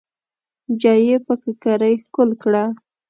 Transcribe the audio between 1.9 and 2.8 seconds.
ښکل کړه.